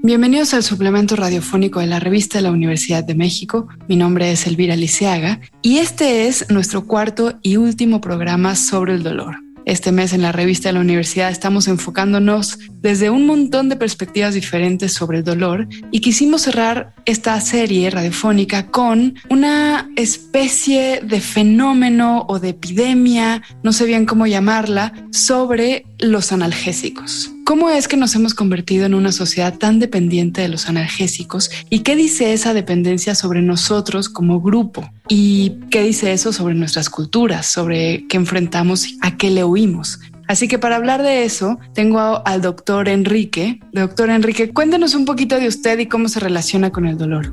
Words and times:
Bienvenidos 0.00 0.54
al 0.54 0.62
suplemento 0.62 1.16
radiofónico 1.16 1.80
de 1.80 1.88
la 1.88 1.98
revista 1.98 2.38
de 2.38 2.42
la 2.42 2.52
Universidad 2.52 3.02
de 3.02 3.16
México. 3.16 3.66
Mi 3.88 3.96
nombre 3.96 4.30
es 4.30 4.46
Elvira 4.46 4.76
Liceaga 4.76 5.40
y 5.60 5.78
este 5.78 6.28
es 6.28 6.48
nuestro 6.50 6.86
cuarto 6.86 7.40
y 7.42 7.56
último 7.56 8.00
programa 8.00 8.54
sobre 8.54 8.94
el 8.94 9.02
dolor. 9.02 9.36
Este 9.64 9.90
mes 9.90 10.12
en 10.12 10.22
la 10.22 10.30
revista 10.30 10.68
de 10.68 10.74
la 10.74 10.80
universidad 10.80 11.30
estamos 11.30 11.66
enfocándonos 11.66 12.60
desde 12.80 13.10
un 13.10 13.26
montón 13.26 13.68
de 13.68 13.76
perspectivas 13.76 14.34
diferentes 14.34 14.94
sobre 14.94 15.18
el 15.18 15.24
dolor 15.24 15.68
y 15.90 16.00
quisimos 16.00 16.42
cerrar 16.42 16.94
esta 17.04 17.38
serie 17.40 17.90
radiofónica 17.90 18.68
con 18.68 19.16
una 19.28 19.90
especie 19.96 21.00
de 21.02 21.20
fenómeno 21.20 22.24
o 22.28 22.38
de 22.38 22.50
epidemia, 22.50 23.42
no 23.64 23.72
sé 23.72 23.84
bien 23.84 24.06
cómo 24.06 24.28
llamarla, 24.28 24.92
sobre 25.10 25.84
los 25.98 26.30
analgésicos. 26.30 27.32
¿Cómo 27.48 27.70
es 27.70 27.88
que 27.88 27.96
nos 27.96 28.14
hemos 28.14 28.34
convertido 28.34 28.84
en 28.84 28.92
una 28.92 29.10
sociedad 29.10 29.56
tan 29.56 29.78
dependiente 29.78 30.42
de 30.42 30.48
los 30.48 30.68
analgésicos? 30.68 31.50
¿Y 31.70 31.78
qué 31.78 31.96
dice 31.96 32.34
esa 32.34 32.52
dependencia 32.52 33.14
sobre 33.14 33.40
nosotros 33.40 34.10
como 34.10 34.42
grupo? 34.42 34.90
¿Y 35.08 35.54
qué 35.70 35.80
dice 35.80 36.12
eso 36.12 36.34
sobre 36.34 36.54
nuestras 36.54 36.90
culturas, 36.90 37.46
sobre 37.46 38.06
qué 38.06 38.18
enfrentamos, 38.18 38.98
a 39.00 39.16
qué 39.16 39.30
le 39.30 39.44
huimos? 39.44 39.98
Así 40.26 40.46
que 40.46 40.58
para 40.58 40.76
hablar 40.76 41.02
de 41.02 41.24
eso, 41.24 41.58
tengo 41.72 42.20
al 42.26 42.42
doctor 42.42 42.86
Enrique. 42.86 43.60
Doctor 43.72 44.10
Enrique, 44.10 44.50
cuéntenos 44.50 44.94
un 44.94 45.06
poquito 45.06 45.40
de 45.40 45.48
usted 45.48 45.78
y 45.78 45.86
cómo 45.86 46.08
se 46.08 46.20
relaciona 46.20 46.68
con 46.68 46.86
el 46.86 46.98
dolor. 46.98 47.32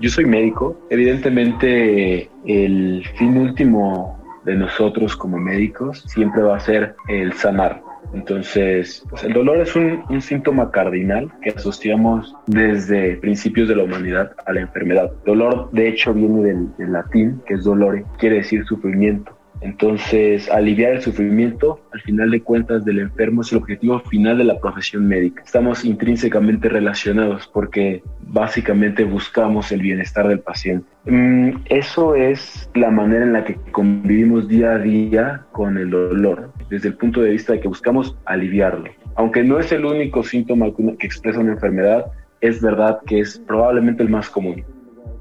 Yo 0.00 0.10
soy 0.10 0.24
médico. 0.24 0.76
Evidentemente, 0.90 2.28
el 2.46 3.06
fin 3.16 3.36
último 3.36 4.20
de 4.44 4.56
nosotros 4.56 5.14
como 5.14 5.38
médicos 5.38 6.02
siempre 6.08 6.42
va 6.42 6.56
a 6.56 6.60
ser 6.60 6.96
el 7.06 7.32
sanar. 7.34 7.89
Entonces, 8.12 9.04
pues 9.08 9.24
el 9.24 9.32
dolor 9.32 9.58
es 9.58 9.74
un, 9.76 10.20
síntoma 10.20 10.70
cardinal 10.70 11.30
que 11.42 11.50
asociamos 11.50 12.34
desde 12.46 13.16
principios 13.16 13.68
de 13.68 13.76
la 13.76 13.84
humanidad 13.84 14.32
a 14.46 14.52
la 14.52 14.60
enfermedad. 14.60 15.10
Dolor, 15.24 15.70
de 15.72 15.88
hecho, 15.88 16.12
viene 16.12 16.42
del, 16.42 16.76
del 16.76 16.92
latín, 16.92 17.40
que 17.46 17.54
es 17.54 17.64
dolore, 17.64 18.04
quiere 18.18 18.36
decir 18.36 18.64
sufrimiento. 18.64 19.39
Entonces, 19.60 20.50
aliviar 20.50 20.92
el 20.92 21.02
sufrimiento, 21.02 21.80
al 21.92 22.00
final 22.00 22.30
de 22.30 22.42
cuentas, 22.42 22.84
del 22.84 23.00
enfermo 23.00 23.42
es 23.42 23.52
el 23.52 23.58
objetivo 23.58 24.00
final 24.00 24.38
de 24.38 24.44
la 24.44 24.58
profesión 24.58 25.06
médica. 25.06 25.42
Estamos 25.42 25.84
intrínsecamente 25.84 26.68
relacionados 26.68 27.46
porque 27.46 28.02
básicamente 28.20 29.04
buscamos 29.04 29.70
el 29.72 29.82
bienestar 29.82 30.28
del 30.28 30.40
paciente. 30.40 30.86
Mm, 31.04 31.50
eso 31.66 32.14
es 32.14 32.70
la 32.74 32.90
manera 32.90 33.24
en 33.24 33.32
la 33.32 33.44
que 33.44 33.56
convivimos 33.70 34.48
día 34.48 34.72
a 34.72 34.78
día 34.78 35.46
con 35.52 35.76
el 35.76 35.90
dolor, 35.90 36.52
desde 36.68 36.88
el 36.88 36.94
punto 36.94 37.20
de 37.20 37.30
vista 37.30 37.52
de 37.52 37.60
que 37.60 37.68
buscamos 37.68 38.16
aliviarlo. 38.24 38.90
Aunque 39.16 39.42
no 39.42 39.58
es 39.58 39.70
el 39.72 39.84
único 39.84 40.22
síntoma 40.22 40.66
que 40.98 41.06
expresa 41.06 41.40
una 41.40 41.52
enfermedad, 41.52 42.06
es 42.40 42.62
verdad 42.62 43.00
que 43.06 43.20
es 43.20 43.38
probablemente 43.38 44.02
el 44.02 44.08
más 44.08 44.30
común. 44.30 44.64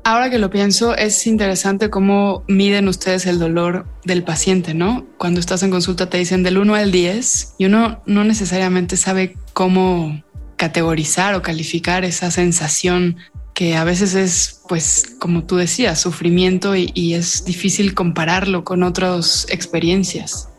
Ahora 0.09 0.31
que 0.31 0.39
lo 0.39 0.49
pienso, 0.49 0.97
es 0.97 1.27
interesante 1.27 1.91
cómo 1.91 2.43
miden 2.47 2.87
ustedes 2.87 3.27
el 3.27 3.37
dolor 3.37 3.85
del 4.03 4.23
paciente, 4.23 4.73
¿no? 4.73 5.05
Cuando 5.19 5.39
estás 5.39 5.61
en 5.61 5.69
consulta 5.69 6.09
te 6.09 6.17
dicen 6.17 6.41
del 6.41 6.57
1 6.57 6.73
al 6.73 6.91
10 6.91 7.57
y 7.59 7.65
uno 7.67 8.01
no 8.07 8.23
necesariamente 8.23 8.97
sabe 8.97 9.35
cómo 9.53 10.23
categorizar 10.55 11.35
o 11.35 11.43
calificar 11.43 12.05
esa 12.05 12.31
sensación 12.31 13.17
que 13.53 13.75
a 13.75 13.83
veces 13.83 14.15
es, 14.15 14.63
pues, 14.67 15.15
como 15.19 15.43
tú 15.43 15.57
decías, 15.57 16.01
sufrimiento 16.01 16.75
y, 16.75 17.13
es 17.13 17.45
difícil 17.45 17.93
compararlo 17.93 18.63
con 18.63 18.81
otras 18.81 19.45
experiencias. 19.51 20.51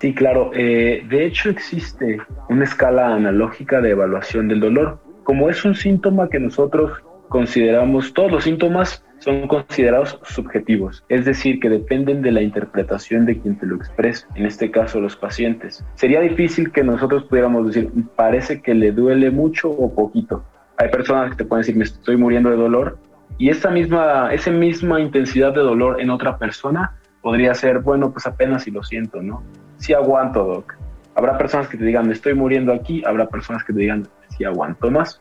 Sí, 0.00 0.14
claro. 0.14 0.50
Eh, 0.54 1.04
de 1.10 1.26
hecho, 1.26 1.50
existe 1.50 2.16
una 2.48 2.64
escala 2.64 3.14
analógica 3.14 3.82
de 3.82 3.90
evaluación 3.90 4.48
del 4.48 4.60
dolor. 4.60 4.98
Como 5.24 5.50
es 5.50 5.62
un 5.66 5.74
síntoma 5.74 6.30
que 6.30 6.40
nosotros 6.40 7.02
consideramos, 7.28 8.12
todos 8.14 8.30
los 8.30 8.44
síntomas 8.44 9.04
son 9.18 9.48
considerados 9.48 10.18
subjetivos, 10.24 11.04
es 11.08 11.24
decir, 11.24 11.58
que 11.58 11.70
dependen 11.70 12.20
de 12.20 12.30
la 12.30 12.42
interpretación 12.42 13.24
de 13.24 13.38
quien 13.38 13.58
te 13.58 13.66
lo 13.66 13.76
expresa, 13.76 14.26
en 14.34 14.46
este 14.46 14.70
caso 14.70 15.00
los 15.00 15.16
pacientes. 15.16 15.84
Sería 15.94 16.20
difícil 16.20 16.70
que 16.72 16.84
nosotros 16.84 17.24
pudiéramos 17.24 17.66
decir, 17.66 17.90
parece 18.16 18.60
que 18.60 18.74
le 18.74 18.92
duele 18.92 19.30
mucho 19.30 19.70
o 19.70 19.94
poquito. 19.94 20.44
Hay 20.76 20.90
personas 20.90 21.30
que 21.30 21.36
te 21.36 21.44
pueden 21.44 21.62
decir, 21.62 21.76
me 21.76 21.84
estoy 21.84 22.16
muriendo 22.16 22.50
de 22.50 22.56
dolor, 22.56 22.98
y 23.38 23.48
esa 23.48 23.70
misma, 23.70 24.32
esa 24.32 24.50
misma 24.50 25.00
intensidad 25.00 25.52
de 25.52 25.60
dolor 25.60 26.00
en 26.00 26.10
otra 26.10 26.38
persona 26.38 26.96
podría 27.20 27.54
ser, 27.54 27.80
bueno, 27.80 28.12
pues 28.12 28.26
apenas 28.26 28.64
si 28.64 28.70
lo 28.70 28.82
siento, 28.82 29.22
¿no? 29.22 29.42
Sí 29.78 29.92
aguanto, 29.92 30.44
doc. 30.44 30.74
Habrá 31.16 31.38
personas 31.38 31.68
que 31.68 31.76
te 31.76 31.84
digan, 31.84 32.06
me 32.06 32.12
estoy 32.12 32.34
muriendo 32.34 32.72
aquí, 32.72 33.02
habrá 33.04 33.26
personas 33.26 33.64
que 33.64 33.72
te 33.72 33.80
digan, 33.80 34.06
sí 34.36 34.44
aguanto 34.44 34.90
más. 34.90 35.20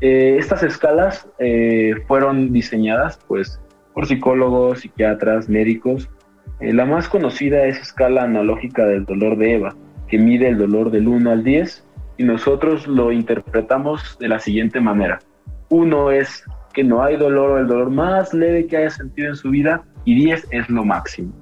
Eh, 0.00 0.36
estas 0.38 0.62
escalas 0.62 1.28
eh, 1.38 1.94
fueron 2.06 2.52
diseñadas 2.52 3.18
pues, 3.28 3.60
por 3.92 4.06
psicólogos, 4.06 4.80
psiquiatras, 4.80 5.48
médicos. 5.48 6.08
Eh, 6.60 6.72
la 6.72 6.86
más 6.86 7.08
conocida 7.08 7.66
es 7.66 7.78
escala 7.78 8.22
analógica 8.22 8.86
del 8.86 9.04
dolor 9.04 9.36
de 9.36 9.54
Eva, 9.54 9.74
que 10.08 10.18
mide 10.18 10.48
el 10.48 10.58
dolor 10.58 10.90
del 10.90 11.08
1 11.08 11.30
al 11.30 11.44
10 11.44 11.86
y 12.16 12.24
nosotros 12.24 12.86
lo 12.86 13.12
interpretamos 13.12 14.18
de 14.18 14.28
la 14.28 14.38
siguiente 14.38 14.80
manera. 14.80 15.20
Uno 15.68 16.10
es 16.10 16.44
que 16.72 16.84
no 16.84 17.02
hay 17.02 17.16
dolor 17.16 17.50
o 17.50 17.58
el 17.58 17.66
dolor 17.66 17.90
más 17.90 18.32
leve 18.32 18.66
que 18.66 18.76
haya 18.76 18.90
sentido 18.90 19.28
en 19.28 19.36
su 19.36 19.50
vida 19.50 19.82
y 20.04 20.14
10 20.14 20.48
es 20.50 20.70
lo 20.70 20.84
máximo. 20.84 21.32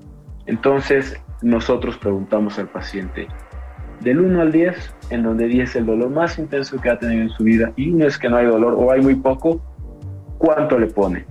Entonces 0.47 1.21
nosotros 1.43 1.99
preguntamos 1.99 2.59
al 2.59 2.69
paciente, 2.69 3.29
del 4.01 4.21
1 4.21 4.41
al 4.41 4.53
10, 4.53 4.95
en 5.11 5.23
donde 5.23 5.47
10 5.47 5.71
es 5.71 5.77
el 5.77 5.87
dolor 5.87 6.11
más 6.11 6.39
intenso 6.39 6.81
que 6.81 6.91
ha 6.91 6.99
tenido 6.99 7.23
en 7.23 7.31
su 7.31 7.45
vida 7.45 7.73
y 7.77 7.91
uno 7.91 8.07
es 8.07 8.19
que 8.19 8.29
no 8.29 8.37
hay 8.37 8.47
dolor 8.47 8.75
o 8.75 8.91
hay 8.93 9.01
muy 9.01 9.17
poco, 9.17 9.61
¿cuánto 10.39 10.79
le 10.79 10.87
pone? 10.87 11.25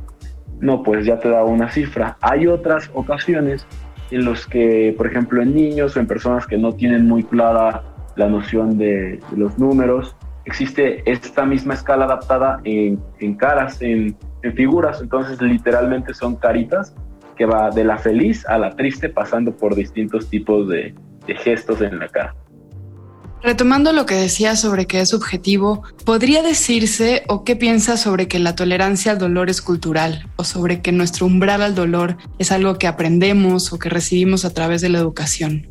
No, 0.59 0.83
pues 0.83 1.05
ya 1.05 1.19
te 1.19 1.29
da 1.29 1.44
una 1.44 1.69
cifra. 1.69 2.17
Hay 2.22 2.47
otras 2.47 2.89
ocasiones 2.94 3.66
en 4.11 4.25
los 4.25 4.47
que, 4.47 4.94
por 4.97 5.07
ejemplo, 5.07 5.41
en 5.41 5.53
niños 5.53 5.95
o 5.95 6.00
en 6.00 6.07
personas 6.07 6.47
que 6.47 6.57
no 6.57 6.73
tienen 6.73 7.07
muy 7.07 7.23
clara 7.23 7.83
la 8.16 8.28
noción 8.28 8.78
de, 8.78 9.19
los 9.35 9.59
números, 9.59 10.16
existe 10.45 11.09
esta 11.09 11.45
misma 11.45 11.75
escala 11.75 12.05
adaptada 12.05 12.59
en, 12.63 12.99
caras, 13.38 13.81
en, 13.81 14.17
figuras, 14.55 15.01
entonces 15.01 15.41
literalmente 15.41 16.13
son 16.13 16.38
caritas 16.38 16.95
que 17.35 17.45
va 17.45 17.69
de 17.69 17.84
la 17.84 17.97
feliz 17.97 18.47
a 18.47 18.57
la 18.57 18.75
triste 18.75 19.09
pasando 19.09 19.51
por 19.51 19.75
distintos 19.75 20.29
tipos 20.29 20.69
de 20.69 20.95
gestos 21.28 21.81
en 21.81 21.99
la 21.99 22.07
cara. 22.07 22.34
Retomando 23.44 23.94
lo 23.94 24.06
que 24.06 24.16
decía 24.16 24.56
sobre 24.56 24.88
que 24.88 25.00
es 25.00 25.09
subjetivo, 25.09 25.84
¿podría 26.06 26.42
decirse 26.42 27.24
o 27.28 27.44
qué 27.44 27.56
piensa 27.56 27.96
sobre 27.96 28.28
que 28.28 28.40
la 28.40 28.56
tolerancia 28.56 29.12
al 29.12 29.20
dolor 29.20 29.50
es 29.50 29.62
cultural 29.62 30.28
o 30.38 30.44
sobre 30.44 30.81
que 30.81 30.92
nuestro 30.92 31.28
umbral 31.28 31.62
al 31.62 31.76
dolor 31.76 32.18
es 32.40 32.52
algo 32.52 32.78
que 32.80 32.88
aprendemos 32.88 33.72
o 33.72 33.80
que 33.80 33.90
recibimos 33.90 34.44
a 34.44 34.53
través 34.53 34.81
de 34.81 34.90
la 34.90 34.97
educación? 34.97 35.68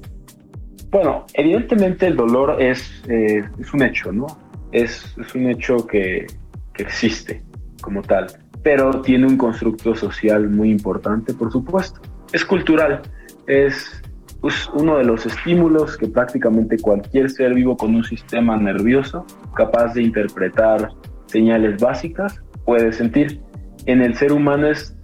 Bueno, 0.90 1.26
evidentemente 1.34 2.06
el 2.06 2.16
dolor 2.16 2.62
es, 2.62 3.02
eh, 3.08 3.42
es 3.58 3.74
un 3.74 3.82
hecho, 3.82 4.12
¿no? 4.12 4.26
Es, 4.70 5.14
es 5.18 5.34
un 5.34 5.50
hecho 5.50 5.86
que, 5.86 6.26
que 6.72 6.84
existe 6.84 7.42
como 7.80 8.00
tal, 8.02 8.28
pero 8.62 9.02
tiene 9.02 9.26
un 9.26 9.36
constructo 9.36 9.94
social 9.96 10.48
muy 10.48 10.70
importante, 10.70 11.34
por 11.34 11.50
supuesto. 11.50 12.00
Es 12.32 12.44
cultural, 12.44 13.02
es 13.46 14.02
es 14.48 14.68
uno 14.74 14.98
de 14.98 15.04
los 15.04 15.26
estímulos 15.26 15.96
que 15.96 16.08
prácticamente 16.08 16.78
cualquier 16.78 17.30
ser 17.30 17.54
vivo 17.54 17.76
con 17.76 17.94
un 17.94 18.04
sistema 18.04 18.56
nervioso 18.56 19.24
capaz 19.54 19.94
de 19.94 20.02
interpretar 20.02 20.90
señales 21.26 21.80
básicas 21.80 22.42
puede 22.64 22.92
sentir. 22.92 23.40
En 23.86 24.02
el 24.02 24.14
ser 24.14 24.32
humano 24.32 24.68
es 24.68 24.96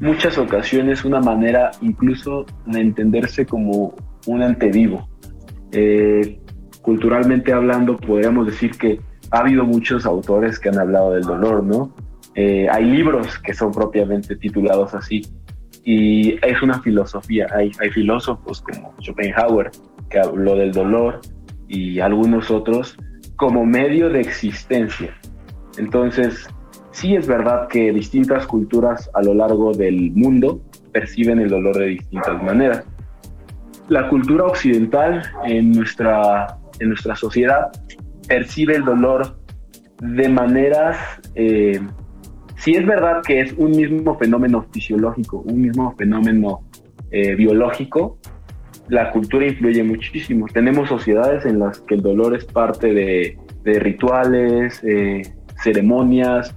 muchas 0.00 0.38
ocasiones 0.38 1.04
una 1.04 1.20
manera 1.20 1.70
incluso 1.80 2.46
de 2.66 2.80
entenderse 2.80 3.46
como 3.46 3.94
un 4.26 4.42
ente 4.42 4.70
vivo. 4.70 5.08
Eh, 5.72 6.40
culturalmente 6.82 7.52
hablando, 7.52 7.96
podríamos 7.96 8.46
decir 8.46 8.72
que 8.72 9.00
ha 9.30 9.40
habido 9.40 9.64
muchos 9.64 10.06
autores 10.06 10.58
que 10.58 10.70
han 10.70 10.78
hablado 10.78 11.12
del 11.12 11.22
dolor, 11.22 11.62
¿no? 11.62 11.94
Eh, 12.34 12.68
hay 12.70 12.84
libros 12.84 13.38
que 13.38 13.54
son 13.54 13.72
propiamente 13.72 14.36
titulados 14.36 14.94
así 14.94 15.22
y 15.84 16.34
es 16.44 16.62
una 16.62 16.80
filosofía. 16.80 17.46
Hay, 17.54 17.72
hay 17.80 17.90
filósofos 17.90 18.62
como 18.62 18.94
Schopenhauer 19.00 19.70
que 20.08 20.18
habló 20.18 20.56
del 20.56 20.72
dolor 20.72 21.20
y 21.68 22.00
algunos 22.00 22.50
otros 22.50 22.96
como 23.36 23.64
medio 23.64 24.10
de 24.10 24.20
existencia. 24.20 25.16
Entonces, 25.78 26.48
sí 26.90 27.14
es 27.14 27.26
verdad 27.26 27.68
que 27.68 27.92
distintas 27.92 28.46
culturas 28.46 29.10
a 29.14 29.22
lo 29.22 29.34
largo 29.34 29.72
del 29.72 30.10
mundo 30.12 30.60
perciben 30.92 31.38
el 31.38 31.48
dolor 31.48 31.78
de 31.78 31.86
distintas 31.86 32.42
maneras. 32.42 32.84
la 33.88 34.08
cultura 34.08 34.44
occidental 34.44 35.22
en 35.44 35.72
nuestra, 35.72 36.58
en 36.78 36.90
nuestra 36.90 37.16
sociedad 37.16 37.72
percibe 38.28 38.76
el 38.76 38.84
dolor 38.84 39.36
de 40.00 40.28
maneras, 40.28 40.96
eh, 41.34 41.80
si 42.60 42.74
es 42.74 42.86
verdad 42.86 43.22
que 43.26 43.40
es 43.40 43.54
un 43.54 43.70
mismo 43.70 44.18
fenómeno 44.18 44.66
fisiológico, 44.70 45.38
un 45.38 45.62
mismo 45.62 45.94
fenómeno 45.96 46.60
eh, 47.10 47.34
biológico, 47.34 48.18
la 48.88 49.10
cultura 49.12 49.46
influye 49.46 49.82
muchísimo. 49.82 50.46
Tenemos 50.52 50.90
sociedades 50.90 51.46
en 51.46 51.58
las 51.58 51.80
que 51.80 51.94
el 51.94 52.02
dolor 52.02 52.36
es 52.36 52.44
parte 52.44 52.92
de, 52.92 53.38
rituales, 53.64 54.82
eh, 54.84 55.22
ceremonias. 55.62 56.54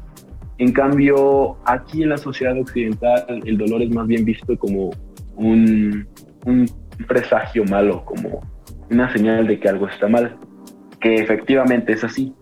En 0.57 0.73
cambio, 0.73 1.57
aquí 1.65 2.03
en 2.03 2.09
la 2.09 2.17
sociedad 2.17 2.59
occidental 2.59 3.41
el 3.45 3.57
dolor 3.57 3.81
es 3.81 3.89
más 3.91 4.05
bien 4.05 4.25
visto 4.25 4.57
como 4.57 4.91
un, 5.37 6.05
un 6.45 6.65
presagio 7.07 7.63
malo, 7.63 8.03
como 8.03 8.41
una 8.91 9.11
señal 9.13 9.47
de 9.47 9.57
que 9.57 9.69
algo 9.69 9.87
está 9.87 10.09
mal, 10.09 10.35
que 10.99 11.15
efectivamente 11.15 11.93
es 11.93 12.03
así, 12.03 12.33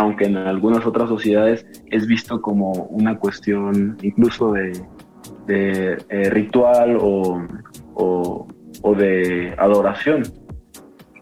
aunque 0.00 0.24
en 0.24 0.38
algunas 0.38 0.86
otras 0.86 1.10
sociedades 1.10 1.66
es 1.90 2.06
visto 2.06 2.40
como 2.40 2.72
una 2.72 3.18
cuestión 3.18 3.98
incluso 4.00 4.52
de, 4.52 4.72
eh, 5.48 6.30
ritual 6.30 6.96
o, 6.98 7.46
o, 7.92 8.94
de 8.94 9.54
adoración. 9.58 10.22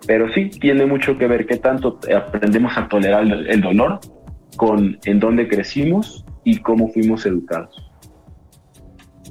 Pero 0.06 0.32
sí, 0.32 0.48
tiene 0.48 0.86
mucho 0.86 1.18
que 1.18 1.26
ver 1.26 1.44
qué 1.44 1.56
tanto 1.56 1.98
aprendemos 2.16 2.78
a 2.78 2.86
tolerar 2.86 3.24
el 3.24 3.60
dolor 3.60 3.98
con 4.56 4.96
en 5.04 5.18
dónde 5.18 5.48
crecimos 5.48 6.24
y 6.44 6.58
cómo 6.58 6.86
fuimos 6.92 7.26
educados. 7.26 7.90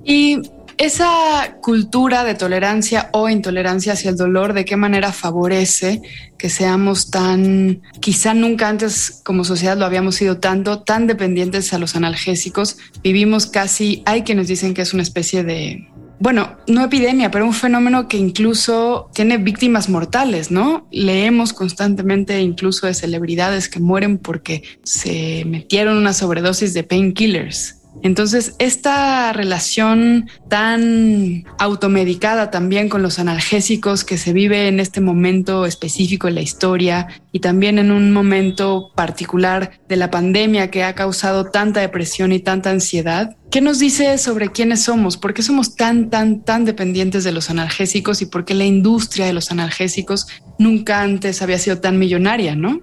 Y 0.04 0.42
esa 0.78 1.58
cultura 1.62 2.24
de 2.24 2.36
tolerancia 2.36 3.10
o 3.12 3.30
intolerancia 3.30 3.94
hacia 3.94 4.12
el 4.12 4.18
dolor, 4.18 4.54
¿de 4.54 4.66
qué 4.66 4.76
manera 4.78 5.12
favorece 5.12 6.02
que 6.38 6.50
seamos 6.50 7.10
tan, 7.10 7.82
quizá 8.00 8.34
nunca 8.34 8.70
antes 8.70 9.22
como 9.24 9.44
sociedad 9.44 9.78
lo 9.78 9.86
habíamos 9.86 10.16
sido 10.16 10.38
tanto, 10.38 10.84
tan 10.84 11.08
dependientes 11.08 11.74
a 11.74 11.80
los 11.80 11.96
analgésicos? 11.96 12.78
Vivimos 13.02 13.48
casi, 13.48 14.04
hay 14.06 14.22
quienes 14.22 14.48
dicen 14.48 14.74
que 14.74 14.84
es 14.84 14.94
una 14.94 15.04
especie 15.04 15.44
de, 15.44 15.88
bueno, 16.20 16.58
no 16.68 16.84
epidemia, 16.84 17.30
pero 17.30 17.46
un 17.46 17.54
fenómeno 17.54 18.08
que 18.08 18.18
incluso 18.18 19.10
tiene 19.14 19.38
víctimas 19.38 19.88
mortales, 19.90 20.50
¿no? 20.50 20.88
Leemos 20.92 21.54
constantemente 21.54 22.42
incluso 22.42 22.88
de 22.88 22.94
celebridades 22.94 23.70
que 23.70 23.80
mueren 23.80 24.18
porque 24.18 24.64
se 24.84 25.44
metieron 25.46 25.98
una 25.98 26.14
sobredosis 26.14 26.74
de 26.74 26.84
painkillers. 26.84 27.77
Entonces, 28.04 28.56
esta 28.60 29.34
relación 29.34 30.30
tan 30.48 31.46
automedicada 31.58 32.52
también 32.52 32.90
con 32.90 33.02
los 33.02 33.20
analgésicos 33.20 34.04
que 34.04 34.18
se 34.18 34.34
vive 34.34 34.68
en 34.68 34.80
este 34.80 35.02
momento 35.02 35.66
específico 35.66 36.28
en 36.28 36.36
la 36.36 36.42
historia 36.42 37.08
y 37.32 37.40
también 37.40 37.80
en 37.80 37.92
un 37.92 38.14
momento 38.14 38.92
particular 38.96 39.72
de 39.90 39.96
la 39.96 40.12
pandemia 40.12 40.70
que 40.70 40.84
ha 40.84 40.94
causado 40.94 41.46
tanta 41.46 41.82
depresión 41.82 42.32
y 42.32 42.40
tanta 42.40 42.70
ansiedad, 42.70 43.36
¿qué 43.52 43.62
nos 43.62 43.80
dice 43.80 44.18
sobre 44.18 44.50
quiénes 44.50 44.84
somos? 44.84 45.18
¿Por 45.18 45.34
qué 45.34 45.42
somos 45.42 45.76
tan, 45.76 46.10
tan, 46.10 46.42
tan 46.42 46.66
dependientes 46.66 47.24
de 47.24 47.32
los 47.32 47.50
analgésicos 47.50 48.22
y 48.22 48.28
por 48.28 48.46
qué 48.46 48.54
la 48.54 48.66
industria 48.66 49.26
de 49.26 49.34
los 49.34 49.52
analgésicos 49.52 50.28
nunca 50.60 51.02
antes 51.02 51.42
había 51.42 51.58
sido 51.58 51.80
tan 51.80 51.98
millonaria, 52.00 52.56
no? 52.56 52.80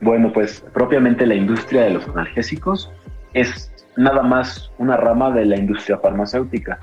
Bueno, 0.00 0.32
pues 0.32 0.64
propiamente 0.74 1.26
la 1.26 1.34
industria 1.34 1.82
de 1.82 1.90
los 1.90 2.06
analgésicos 2.08 2.90
es 3.34 3.71
nada 3.96 4.22
más 4.22 4.72
una 4.78 4.96
rama 4.96 5.30
de 5.30 5.44
la 5.44 5.56
industria 5.56 5.98
farmacéutica, 5.98 6.78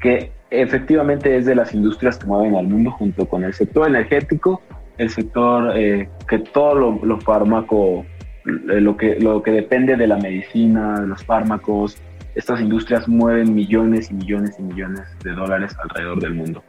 que 0.00 0.32
efectivamente 0.50 1.36
es 1.36 1.46
de 1.46 1.54
las 1.54 1.74
industrias 1.74 2.18
que 2.18 2.26
mueven 2.26 2.56
al 2.56 2.68
mundo 2.68 2.90
junto 2.92 3.26
con 3.26 3.44
el 3.44 3.54
sector 3.54 3.88
energético, 3.88 4.62
el 4.98 5.10
sector 5.10 5.76
eh, 5.76 6.08
que 6.28 6.38
todo 6.38 6.74
lo, 6.74 7.04
lo 7.04 7.20
fármaco, 7.20 8.04
eh, 8.46 8.80
lo 8.80 8.96
que, 8.96 9.16
lo 9.20 9.42
que 9.42 9.50
depende 9.50 9.96
de 9.96 10.06
la 10.06 10.16
medicina, 10.16 11.00
de 11.00 11.08
los 11.08 11.24
fármacos, 11.24 11.98
estas 12.34 12.60
industrias 12.60 13.08
mueven 13.08 13.54
millones 13.54 14.10
y 14.10 14.14
millones 14.14 14.56
y 14.58 14.62
millones 14.62 15.02
de 15.24 15.32
dólares 15.32 15.74
alrededor 15.82 16.20
del 16.20 16.34
mundo. 16.34 16.62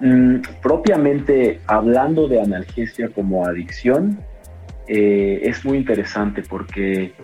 Mm, 0.00 0.40
propiamente 0.62 1.60
hablando 1.66 2.28
de 2.28 2.40
analgesia 2.40 3.08
como 3.08 3.46
adicción, 3.46 4.18
eh, 4.86 5.40
es 5.42 5.64
muy 5.64 5.78
interesante 5.78 6.42
porque 6.42 7.14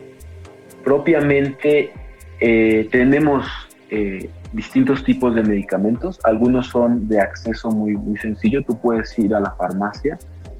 propiamente 0.85 1.93
eh, 2.41 2.89
tenemos 2.91 3.47
eh, 3.91 4.31
distintos 4.53 5.05
tipos 5.05 5.35
de 5.35 5.43
medicamentos. 5.43 6.21
Algunos 6.25 6.69
son 6.69 7.09
de 7.09 7.21
acceso 7.21 7.71
muy, 7.71 7.97
muy 7.97 8.17
sencillo. 8.19 8.63
Tú 8.65 8.79
puedes 8.79 9.19
ir 9.19 9.35
a 9.35 9.41
la 9.41 9.53
farmacia 9.53 10.19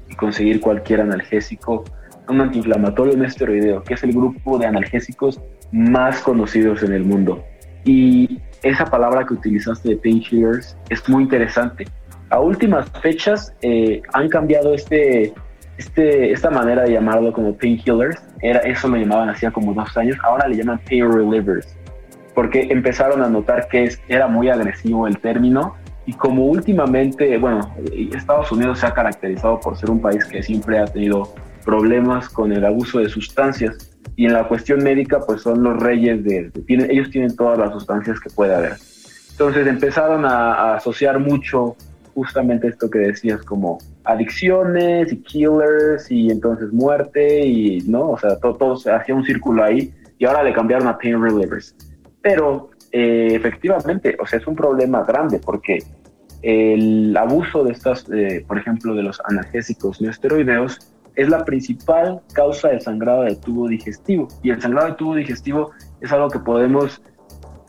y 0.09 0.15
conseguir 0.15 0.61
cualquier 0.61 1.01
analgésico, 1.01 1.83
un 2.27 2.41
antiinflamatorio, 2.41 3.13
un 3.13 3.25
esteroideo, 3.25 3.83
que 3.83 3.95
es 3.95 4.03
el 4.03 4.11
grupo 4.11 4.57
de 4.57 4.65
analgésicos 4.65 5.39
más 5.71 6.21
conocidos 6.21 6.83
en 6.83 6.93
el 6.93 7.03
mundo. 7.03 7.43
Y 7.83 8.39
esa 8.63 8.85
palabra 8.85 9.25
que 9.25 9.33
utilizaste 9.33 9.89
de 9.89 9.97
painkillers 9.97 10.77
es 10.89 11.07
muy 11.09 11.23
interesante. 11.23 11.87
A 12.29 12.39
últimas 12.39 12.89
fechas 13.01 13.53
eh, 13.61 14.01
han 14.13 14.29
cambiado 14.29 14.73
este 14.73 15.33
este, 15.77 16.31
esta 16.31 16.49
manera 16.49 16.83
de 16.83 16.93
llamarlo 16.93 17.33
como 17.33 17.55
painkillers, 17.55 18.21
era, 18.41 18.59
eso 18.59 18.87
lo 18.87 18.97
llamaban 18.97 19.29
hacía 19.29 19.51
como 19.51 19.73
dos 19.73 19.95
años, 19.97 20.17
ahora 20.23 20.47
le 20.47 20.57
llaman 20.57 20.79
pain 20.87 21.11
relievers, 21.11 21.75
porque 22.35 22.67
empezaron 22.69 23.21
a 23.21 23.29
notar 23.29 23.67
que 23.67 23.89
era 24.07 24.27
muy 24.27 24.49
agresivo 24.49 25.07
el 25.07 25.17
término 25.17 25.75
y 26.05 26.13
como 26.13 26.45
últimamente, 26.45 27.37
bueno, 27.37 27.73
Estados 28.15 28.51
Unidos 28.51 28.79
se 28.79 28.87
ha 28.87 28.93
caracterizado 28.93 29.59
por 29.59 29.77
ser 29.77 29.89
un 29.91 30.01
país 30.01 30.25
que 30.25 30.41
siempre 30.41 30.79
ha 30.79 30.85
tenido 30.85 31.33
problemas 31.63 32.27
con 32.27 32.51
el 32.51 32.65
abuso 32.65 32.99
de 32.99 33.09
sustancias 33.09 33.91
y 34.15 34.25
en 34.25 34.33
la 34.33 34.47
cuestión 34.47 34.83
médica 34.83 35.19
pues 35.25 35.41
son 35.41 35.63
los 35.63 35.79
reyes 35.79 36.23
de, 36.23 36.51
ellos 36.67 37.09
tienen 37.11 37.35
todas 37.35 37.57
las 37.57 37.71
sustancias 37.71 38.19
que 38.19 38.29
puede 38.29 38.55
haber. 38.55 38.75
Entonces 39.31 39.65
empezaron 39.67 40.25
a 40.25 40.75
asociar 40.75 41.19
mucho 41.19 41.75
justamente 42.13 42.67
esto 42.67 42.89
que 42.89 42.99
decías, 42.99 43.41
como 43.43 43.77
adicciones 44.03 45.11
y 45.11 45.17
killers 45.17 46.09
y 46.11 46.29
entonces 46.29 46.71
muerte 46.71 47.45
y, 47.45 47.81
¿no? 47.81 48.11
O 48.11 48.17
sea, 48.17 48.37
todo, 48.37 48.75
se 48.75 48.91
hacía 48.91 49.15
un 49.15 49.23
círculo 49.23 49.63
ahí 49.63 49.93
y 50.17 50.25
ahora 50.25 50.43
le 50.43 50.53
cambiaron 50.53 50.87
a 50.87 50.97
pain 50.97 51.21
relievers. 51.21 51.75
Pero 52.21 52.69
eh, 52.91 53.29
efectivamente, 53.31 54.17
o 54.19 54.25
sea, 54.25 54.39
es 54.39 54.47
un 54.47 54.55
problema 54.55 55.03
grande 55.03 55.39
porque 55.39 55.79
el 56.41 57.15
abuso 57.15 57.63
de 57.63 57.71
estas, 57.71 58.05
eh, 58.11 58.43
por 58.47 58.57
ejemplo, 58.57 58.95
de 58.95 59.03
los 59.03 59.21
analgésicos 59.25 60.01
esteroideos 60.01 60.79
es 61.15 61.29
la 61.29 61.43
principal 61.43 62.21
causa 62.33 62.69
de 62.69 62.79
sangrado 62.79 63.23
del 63.23 63.37
tubo 63.37 63.67
digestivo. 63.67 64.27
Y 64.41 64.49
el 64.49 64.61
sangrado 64.61 64.87
del 64.87 64.95
tubo 64.95 65.15
digestivo 65.15 65.71
es 65.99 66.11
algo 66.11 66.29
que 66.29 66.39
podemos 66.39 67.01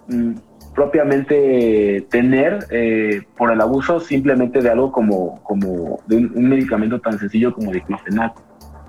mm, 0.09 0.33
propiamente 0.75 2.07
tener 2.11 2.67
eh, 2.71 3.23
por 3.37 3.53
el 3.53 3.61
abuso 3.61 4.01
simplemente 4.01 4.61
de 4.61 4.71
algo 4.71 4.91
como, 4.91 5.43
como 5.43 6.01
de 6.07 6.17
un, 6.17 6.49
medicamento 6.49 7.01
tan 7.01 7.19
sencillo 7.19 7.53
como 7.55 7.73
diclofenaco. 7.73 8.43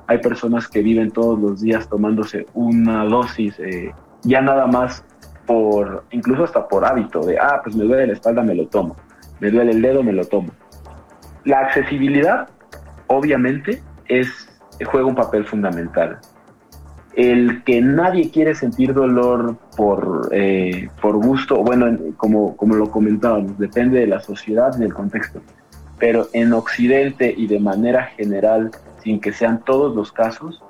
Hay 0.07 0.19
personas 0.19 0.67
que 0.67 0.81
viven 0.81 1.11
todos 1.11 1.39
los 1.39 1.61
días 1.61 1.87
tomándose 1.89 2.45
una 2.53 3.03
dosis, 3.05 3.57
eh, 3.59 3.91
ya 4.23 4.41
nada 4.41 4.67
más 4.67 5.05
por, 5.45 6.05
incluso 6.11 6.45
hasta 6.45 6.67
por 6.67 6.85
hábito, 6.85 7.21
de, 7.21 7.37
ah, 7.37 7.61
pues 7.63 7.75
me 7.75 7.83
duele 7.83 8.07
la 8.07 8.13
espalda, 8.13 8.43
me 8.43 8.55
lo 8.55 8.67
tomo, 8.67 8.95
me 9.39 9.51
duele 9.51 9.71
el 9.71 9.81
dedo, 9.81 10.03
me 10.03 10.13
lo 10.13 10.25
tomo. 10.25 10.51
La 11.43 11.59
accesibilidad, 11.59 12.47
obviamente, 13.07 13.81
es, 14.07 14.49
juega 14.85 15.05
un 15.05 15.15
papel 15.15 15.45
fundamental 15.45 16.19
el 17.15 17.63
que 17.63 17.79
nadie 17.81 18.31
quiere 18.31 18.55
sentir 18.55 18.93
dolor 18.93 19.55
por, 19.77 20.29
eh, 20.31 20.89
por 21.01 21.17
gusto, 21.17 21.57
bueno, 21.63 21.97
como, 22.17 22.57
como 22.57 22.75
lo 22.75 22.89
comentábamos, 22.89 23.57
depende 23.59 23.99
de 23.99 24.07
la 24.07 24.19
sociedad 24.19 24.73
y 24.75 24.79
del 24.79 24.93
contexto, 24.93 25.41
pero 25.99 26.27
en 26.33 26.53
Occidente 26.53 27.33
y 27.35 27.47
de 27.47 27.59
manera 27.59 28.05
general, 28.05 28.71
sin 29.03 29.19
que 29.19 29.31
sean 29.31 29.63
todos 29.63 29.95
los 29.95 30.11
casos, 30.11 30.63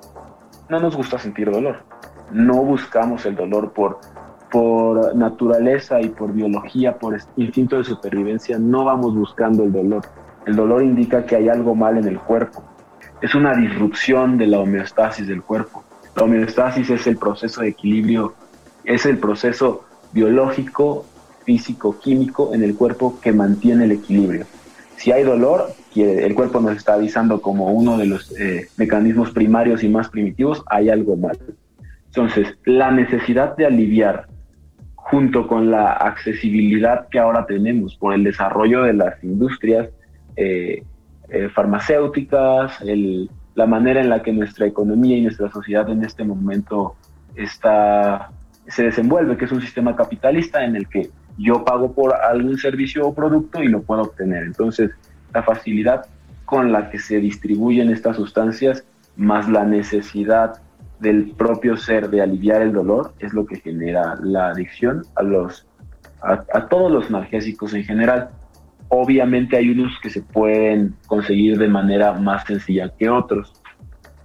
no 0.70 0.80
nos 0.80 0.96
gusta 0.96 1.18
sentir 1.18 1.50
dolor. 1.50 1.84
No 2.32 2.64
buscamos 2.64 3.26
el 3.26 3.36
dolor 3.36 3.74
por, 3.74 4.00
por 4.52 5.16
naturaleza 5.16 6.02
y 6.02 6.10
por 6.10 6.34
biología, 6.34 6.98
por 6.98 7.18
instinto 7.38 7.78
de 7.78 7.84
supervivencia, 7.84 8.58
no 8.58 8.84
vamos 8.84 9.16
buscando 9.16 9.64
el 9.64 9.72
dolor. 9.72 10.04
El 10.46 10.56
dolor 10.56 10.84
indica 10.84 11.26
que 11.26 11.38
hay 11.38 11.48
algo 11.48 11.74
mal 11.74 11.98
en 11.98 12.08
el 12.08 12.20
cuerpo. 12.20 12.64
Es 13.22 13.34
una 13.34 13.54
disrupción 13.54 14.38
de 14.38 14.48
la 14.48 14.60
homeostasis 14.60 15.28
del 15.28 15.42
cuerpo 15.42 15.84
la 16.16 16.24
homeostasis 16.24 16.90
es 16.90 17.08
el 17.08 17.18
proceso 17.18 17.62
de 17.62 17.70
equilibrio, 17.70 18.34
es 18.84 19.06
el 19.06 19.18
proceso 19.18 19.86
biológico, 20.12 21.06
físico, 21.46 22.00
químico 22.00 22.54
en 22.54 22.64
el 22.64 22.76
cuerpo 22.76 23.20
que 23.20 23.32
mantiene 23.32 23.86
el 23.86 23.94
equilibrio. 23.94 24.46
Si 24.96 25.12
hay 25.12 25.24
dolor, 25.24 25.74
el 25.96 26.34
cuerpo 26.36 26.62
nos 26.62 26.78
está 26.78 26.94
avisando 26.94 27.42
como 27.42 27.72
uno 27.72 27.98
de 27.98 28.06
los 28.06 28.32
eh, 28.40 28.68
mecanismos 28.78 29.32
primarios 29.32 29.84
y 29.84 29.90
más 29.90 30.10
primitivos, 30.10 30.64
hay 30.68 30.90
algo 30.90 31.16
mal. 31.16 31.38
Entonces, 32.06 32.56
la 32.66 32.92
necesidad 32.92 33.56
de 33.58 33.66
aliviar 33.66 34.28
junto 34.96 35.48
con 35.48 35.72
la 35.72 35.94
accesibilidad 35.94 37.08
que 37.10 37.20
ahora 37.20 37.46
tenemos 37.46 37.96
por 37.96 38.14
el 38.14 38.24
desarrollo 38.24 38.84
de 38.84 38.94
las 38.94 39.22
industrias, 39.24 39.90
eh, 40.36 40.84
eh, 41.30 41.50
farmacéuticas, 41.50 42.80
la 43.56 43.66
manera 43.66 44.02
en 44.02 44.10
la 44.10 44.22
que 44.22 44.34
nuestra 44.34 44.66
economía 44.66 45.18
y 45.18 45.22
nuestra 45.22 45.50
sociedad 45.52 45.90
en 45.90 46.04
este 46.04 46.24
momento 46.24 46.96
está, 47.36 48.32
se 48.68 48.84
desenvuelve, 48.84 49.38
que 49.38 49.46
es 49.46 49.52
un 49.52 49.62
sistema 49.62 49.96
capitalista 49.96 50.64
en 50.64 50.76
el 50.76 50.88
que 50.88 51.10
yo 51.38 51.64
pago 51.64 51.94
por 51.94 52.16
algún 52.16 52.58
servicio 52.58 53.08
o 53.08 53.14
producto 53.14 53.62
y 53.62 53.68
lo 53.68 53.82
puedo 53.82 54.04
obtener. 54.04 54.44
Entonces, 54.44 54.92
la 55.34 55.44
facilidad 55.44 56.06
con 56.46 56.72
la 56.72 56.90
que 56.90 57.00
se 57.00 57.18
distribuyen 57.20 57.90
estas 57.90 58.18
sustancias, 58.18 58.84
más 59.16 59.48
la 59.50 59.66
necesidad 59.66 60.62
del 61.00 61.32
propio 61.32 61.78
ser 61.78 62.10
de 62.10 62.22
aliviar 62.22 62.62
el 62.62 62.74
dolor, 62.74 63.14
es 63.20 63.34
lo 63.34 63.46
que 63.46 63.60
genera 63.60 64.16
la 64.22 64.50
adicción 64.50 65.04
a, 65.16 65.24
los, 65.24 65.68
a 66.22 66.68
todos 66.68 66.92
los 66.92 67.08
analgésicos 67.10 67.74
en 67.74 67.84
general. 67.84 68.30
Obviamente 68.96 69.58
hay 69.58 69.72
unos 69.72 69.92
que 70.04 70.12
se 70.12 70.22
pueden 70.22 70.94
conseguir 71.08 71.58
de 71.58 71.68
manera 71.68 72.14
más 72.14 72.46
sencilla 72.46 72.94
que 72.96 73.10
otros. 73.10 73.52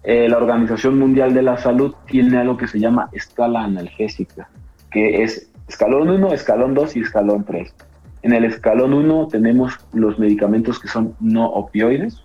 Eh, 0.03 0.29
la 0.29 0.37
Organización 0.37 0.99
Mundial 0.99 1.33
de 1.33 1.41
la 1.41 1.57
Salud 1.57 1.95
tiene 2.07 2.37
algo 2.37 2.59
que 2.59 2.67
se 2.67 2.79
llama 2.79 3.09
escala 3.13 3.65
analgésica, 3.65 4.51
que 4.91 5.23
es 5.23 5.51
escalón 5.67 6.11
1, 6.11 6.35
escalón 6.35 6.75
2 6.75 6.97
y 6.97 7.01
escalón 7.01 7.45
3. 7.45 7.75
En 8.21 8.35
el 8.35 8.45
escalón 8.45 8.93
1 8.93 9.29
tenemos 9.29 9.79
los 9.95 10.19
medicamentos 10.19 10.79
que 10.79 10.89
son 10.89 11.15
no 11.19 11.47
opioides. 11.47 12.23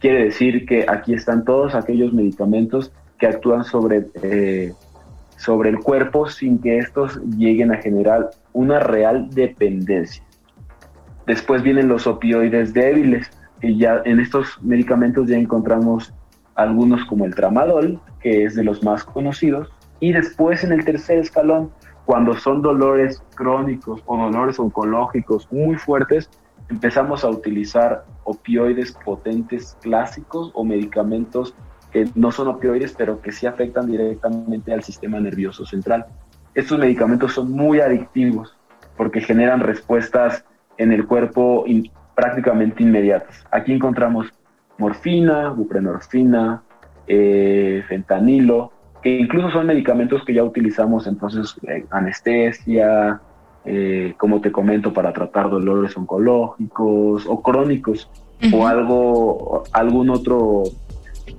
Quiere 0.00 0.24
decir 0.24 0.66
que 0.66 0.86
aquí 0.88 1.14
están 1.14 1.44
todos 1.44 1.76
aquellos 1.76 2.12
medicamentos 2.12 2.90
que 3.16 3.28
actúan 3.28 3.62
sobre, 3.62 4.08
eh, 4.24 4.72
sobre 5.36 5.70
el 5.70 5.78
cuerpo 5.78 6.28
sin 6.28 6.58
que 6.58 6.78
estos 6.78 7.20
lleguen 7.38 7.70
a 7.70 7.76
generar 7.76 8.30
una 8.52 8.80
real 8.80 9.30
dependencia. 9.30 10.24
Después 11.30 11.62
vienen 11.62 11.86
los 11.86 12.08
opioides 12.08 12.74
débiles, 12.74 13.30
y 13.62 13.78
ya 13.78 14.02
en 14.04 14.18
estos 14.18 14.60
medicamentos 14.62 15.28
ya 15.28 15.36
encontramos 15.36 16.12
algunos 16.56 17.04
como 17.04 17.24
el 17.24 17.36
tramadol, 17.36 18.00
que 18.20 18.42
es 18.42 18.56
de 18.56 18.64
los 18.64 18.82
más 18.82 19.04
conocidos, 19.04 19.70
y 20.00 20.12
después 20.12 20.64
en 20.64 20.72
el 20.72 20.84
tercer 20.84 21.20
escalón, 21.20 21.70
cuando 22.04 22.34
son 22.34 22.62
dolores 22.62 23.22
crónicos 23.36 24.02
o 24.06 24.16
dolores 24.16 24.58
oncológicos 24.58 25.46
muy 25.52 25.76
fuertes, 25.76 26.28
empezamos 26.68 27.22
a 27.24 27.28
utilizar 27.28 28.04
opioides 28.24 28.90
potentes 29.04 29.78
clásicos 29.82 30.50
o 30.52 30.64
medicamentos 30.64 31.54
que 31.92 32.10
no 32.16 32.32
son 32.32 32.48
opioides, 32.48 32.92
pero 32.98 33.22
que 33.22 33.30
sí 33.30 33.46
afectan 33.46 33.86
directamente 33.86 34.72
al 34.72 34.82
sistema 34.82 35.20
nervioso 35.20 35.64
central. 35.64 36.06
Estos 36.56 36.80
medicamentos 36.80 37.34
son 37.34 37.52
muy 37.52 37.78
adictivos 37.78 38.56
porque 38.96 39.20
generan 39.20 39.60
respuestas 39.60 40.44
en 40.80 40.92
el 40.92 41.06
cuerpo 41.06 41.64
prácticamente 42.14 42.82
inmediatas. 42.82 43.44
Aquí 43.50 43.72
encontramos 43.72 44.32
morfina, 44.78 45.50
buprenorfina, 45.50 46.62
eh, 47.06 47.84
fentanilo, 47.86 48.72
que 49.02 49.10
incluso 49.10 49.50
son 49.50 49.66
medicamentos 49.66 50.24
que 50.24 50.32
ya 50.32 50.42
utilizamos 50.42 51.06
en 51.06 51.16
procesos 51.16 51.58
de 51.60 51.86
anestesia, 51.90 53.20
eh, 53.66 54.14
como 54.16 54.40
te 54.40 54.50
comento, 54.50 54.92
para 54.92 55.12
tratar 55.12 55.50
dolores 55.50 55.94
oncológicos 55.98 57.26
o 57.26 57.42
crónicos, 57.42 58.10
o 58.54 58.66
algo, 58.66 59.64
algún 59.72 60.08
otro 60.08 60.62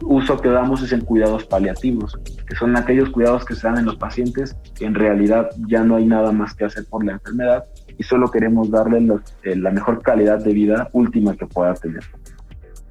uso 0.04 0.40
que 0.40 0.50
damos 0.50 0.84
es 0.84 0.94
en 0.94 1.02
cuidados 1.02 1.46
paliativos, 1.46 2.20
que 2.48 2.56
son 2.56 2.78
aquellos 2.78 3.10
cuidados 3.10 3.44
que 3.44 3.56
se 3.56 3.68
dan 3.68 3.80
en 3.80 3.86
los 3.86 3.96
pacientes 3.96 4.56
que 4.76 4.86
en 4.86 4.94
realidad 4.94 5.50
ya 5.68 5.84
no 5.84 5.96
hay 5.96 6.06
nada 6.06 6.32
más 6.32 6.54
que 6.54 6.66
hacer 6.66 6.86
por 6.88 7.04
la 7.04 7.14
enfermedad 7.14 7.66
y 7.98 8.04
solo 8.04 8.30
queremos 8.30 8.70
darle 8.70 9.00
eh, 9.44 9.56
la 9.56 9.72
mejor 9.72 10.02
calidad 10.02 10.40
de 10.40 10.54
vida 10.54 10.90
última 10.94 11.36
que 11.36 11.46
pueda 11.46 11.74
tener. 11.74 12.04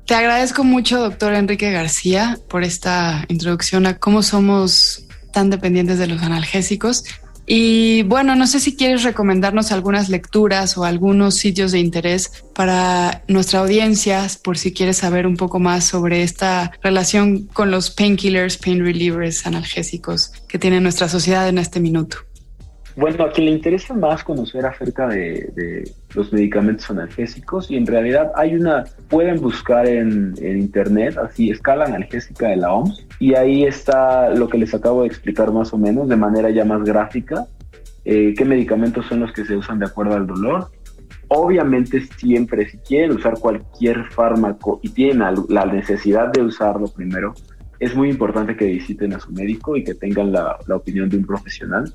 Te 0.07 0.15
agradezco 0.15 0.65
mucho, 0.65 0.99
doctor 1.01 1.35
Enrique 1.35 1.71
García, 1.71 2.37
por 2.49 2.65
esta 2.65 3.25
introducción 3.29 3.87
a 3.87 3.99
cómo 3.99 4.23
somos 4.23 5.07
tan 5.33 5.51
dependientes 5.51 5.99
de 5.99 6.09
los 6.09 6.21
analgésicos. 6.23 7.05
Y 7.47 8.03
bueno, 8.05 8.37
no 8.37 8.47
sé 8.47 8.61
si 8.61 8.77
quieres 8.77 9.03
recomendarnos 9.03 9.73
algunas 9.73 10.09
lecturas 10.09 10.77
o 10.77 10.85
algunos 10.85 11.37
sitios 11.37 11.73
de 11.73 11.81
interés 11.81 12.45
para 12.55 13.23
nuestra 13.29 13.61
audiencia, 13.61 14.27
por 14.43 14.59
si 14.59 14.73
quieres 14.73 14.99
saber 14.99 15.27
un 15.27 15.37
poco 15.37 15.59
más 15.59 15.85
sobre 15.85 16.23
esta 16.23 16.73
relación 16.83 17.47
con 17.47 17.71
los 17.71 17.91
painkillers, 17.91 18.57
pain 18.57 18.85
relievers, 18.85 19.47
analgésicos 19.47 20.33
que 20.49 20.59
tiene 20.59 20.81
nuestra 20.81 21.09
sociedad 21.09 21.49
en 21.49 21.59
este 21.59 21.81
minuto. 21.81 22.19
Bueno, 22.97 23.25
a 23.25 23.31
quien 23.31 23.47
le 23.47 23.53
interesa 23.53 23.95
más 23.95 24.25
conocer 24.25 24.67
acerca 24.67 25.07
de, 25.07 25.85
los 26.15 26.33
medicamentos 26.33 26.91
analgésicos 26.91 27.71
y 27.71 27.77
en 27.77 27.87
realidad 27.87 28.33
hay 28.35 28.55
una, 28.55 28.85
pueden 29.09 29.41
buscar 29.41 29.87
en, 29.87 30.35
internet, 30.41 31.17
así, 31.17 31.51
escala 31.51 31.85
analgésica 31.85 32.49
de 32.49 32.57
la 32.57 32.73
OMS 32.73 33.07
y 33.21 33.35
ahí 33.35 33.65
está 33.65 34.31
lo 34.31 34.49
que 34.49 34.59
les 34.59 34.75
acabo 34.75 35.03
de 35.03 35.09
explicar 35.09 35.53
más 35.53 35.73
o 35.73 35.79
menos 35.79 36.09
de 36.09 36.17
manera 36.17 36.51
ya 36.51 36.65
más 36.65 36.83
gráfica, 36.83 37.47
eh, 38.05 38.35
qué 38.37 38.45
medicamentos 38.45 39.07
son 39.07 39.21
los 39.21 39.33
que 39.33 39.45
se 39.45 39.57
usan 39.57 39.79
de 39.79 39.87
acuerdo 39.87 40.17
al 40.17 40.27
dolor. 40.27 40.71
Obviamente 41.29 42.01
siempre, 42.19 42.69
si 42.69 42.79
quieren 42.79 43.13
usar 43.13 43.35
cualquier 43.35 44.05
fármaco 44.11 44.81
y 44.83 44.89
tienen 44.89 45.37
la 45.49 45.65
necesidad 45.65 46.33
de 46.33 46.43
usarlo 46.43 46.89
primero, 46.89 47.35
es 47.79 47.95
muy 47.95 48.11
importante 48.11 48.57
que 48.57 48.65
visiten 48.65 49.15
a 49.15 49.21
su 49.21 49.31
médico 49.31 49.77
y 49.77 49.85
que 49.85 49.95
tengan 49.95 50.33
la 50.33 50.59
opinión 50.75 51.09
de 51.09 51.19
un 51.19 51.25
profesional 51.25 51.95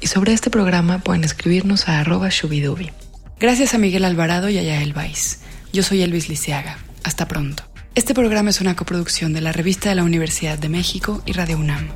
Y 0.00 0.06
sobre 0.06 0.32
este 0.32 0.50
programa 0.50 1.00
pueden 1.00 1.24
escribirnos 1.24 1.88
a 1.88 2.00
arroba 2.00 2.28
shubidubi. 2.30 2.90
Gracias 3.38 3.74
a 3.74 3.78
Miguel 3.78 4.04
Alvarado 4.04 4.48
y 4.48 4.58
a 4.58 4.62
Yael 4.62 4.94
Vais. 4.94 5.40
Yo 5.72 5.82
soy 5.82 6.02
Elvis 6.02 6.28
Liceaga. 6.28 6.78
Hasta 7.02 7.28
pronto. 7.28 7.64
Este 7.94 8.14
programa 8.14 8.50
es 8.50 8.60
una 8.60 8.74
coproducción 8.74 9.32
de 9.32 9.42
la 9.42 9.52
Revista 9.52 9.90
de 9.90 9.94
la 9.94 10.04
Universidad 10.04 10.58
de 10.58 10.68
México 10.68 11.22
y 11.26 11.32
Radio 11.32 11.58
UNAM. 11.58 11.88